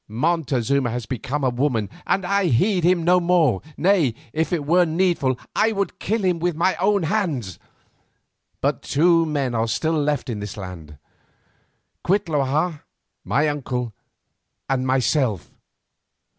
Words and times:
Montezuma 0.07 0.89
has 0.89 1.05
become 1.05 1.43
a 1.43 1.51
woman, 1.51 1.87
and 2.07 2.25
I 2.25 2.45
heed 2.45 2.83
him 2.83 3.03
no 3.03 3.19
more, 3.19 3.61
nay, 3.77 4.15
if 4.33 4.51
it 4.51 4.65
were 4.65 4.83
needful, 4.83 5.37
I 5.55 5.73
would 5.73 5.99
kill 5.99 6.25
him 6.25 6.39
with 6.39 6.55
my 6.55 6.75
own 6.77 7.03
hand. 7.03 7.59
But 8.61 8.81
two 8.81 9.27
men 9.27 9.53
are 9.53 9.67
still 9.67 9.93
left 9.93 10.27
in 10.27 10.39
the 10.39 10.51
land, 10.59 10.97
Cuitlahua, 12.03 12.81
my 13.23 13.47
uncle, 13.47 13.93
and 14.67 14.87
myself. 14.87 15.53